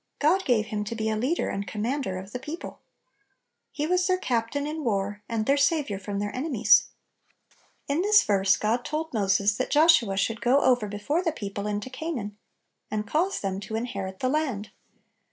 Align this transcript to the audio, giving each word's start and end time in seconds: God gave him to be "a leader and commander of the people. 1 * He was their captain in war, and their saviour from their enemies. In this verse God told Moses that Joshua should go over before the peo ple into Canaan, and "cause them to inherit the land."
God 0.17 0.45
gave 0.45 0.65
him 0.65 0.83
to 0.85 0.95
be 0.95 1.09
"a 1.11 1.15
leader 1.15 1.49
and 1.49 1.67
commander 1.67 2.17
of 2.17 2.31
the 2.31 2.39
people. 2.39 2.69
1 2.69 2.79
* 3.37 3.71
He 3.71 3.85
was 3.85 4.07
their 4.07 4.17
captain 4.17 4.65
in 4.65 4.83
war, 4.83 5.21
and 5.29 5.45
their 5.45 5.57
saviour 5.57 5.99
from 5.99 6.17
their 6.17 6.35
enemies. 6.35 6.87
In 7.87 8.01
this 8.01 8.23
verse 8.23 8.57
God 8.57 8.83
told 8.83 9.13
Moses 9.13 9.55
that 9.57 9.69
Joshua 9.69 10.17
should 10.17 10.41
go 10.41 10.59
over 10.61 10.87
before 10.87 11.21
the 11.21 11.31
peo 11.31 11.51
ple 11.53 11.67
into 11.67 11.91
Canaan, 11.91 12.35
and 12.89 13.05
"cause 13.05 13.41
them 13.41 13.59
to 13.59 13.75
inherit 13.75 14.21
the 14.21 14.29
land." 14.29 14.71